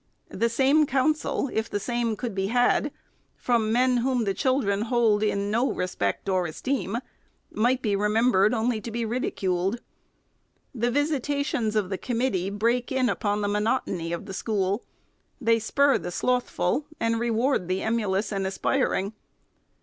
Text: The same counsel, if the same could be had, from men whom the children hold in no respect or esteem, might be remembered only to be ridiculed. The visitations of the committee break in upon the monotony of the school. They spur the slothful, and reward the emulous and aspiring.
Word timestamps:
The 0.29 0.49
same 0.49 0.87
counsel, 0.87 1.51
if 1.53 1.69
the 1.69 1.79
same 1.79 2.15
could 2.15 2.33
be 2.33 2.47
had, 2.47 2.91
from 3.35 3.71
men 3.71 3.97
whom 3.97 4.23
the 4.23 4.33
children 4.33 4.81
hold 4.81 5.21
in 5.21 5.51
no 5.51 5.71
respect 5.71 6.27
or 6.27 6.47
esteem, 6.47 6.97
might 7.51 7.83
be 7.83 7.95
remembered 7.95 8.51
only 8.51 8.81
to 8.81 8.89
be 8.89 9.05
ridiculed. 9.05 9.79
The 10.73 10.89
visitations 10.89 11.75
of 11.75 11.91
the 11.91 11.99
committee 11.99 12.49
break 12.49 12.91
in 12.91 13.09
upon 13.09 13.41
the 13.41 13.47
monotony 13.47 14.11
of 14.11 14.25
the 14.25 14.33
school. 14.33 14.83
They 15.39 15.59
spur 15.59 15.99
the 15.99 16.09
slothful, 16.09 16.87
and 16.99 17.19
reward 17.19 17.67
the 17.67 17.83
emulous 17.83 18.31
and 18.31 18.47
aspiring. 18.47 19.13